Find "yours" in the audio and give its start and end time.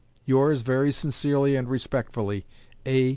0.25-0.63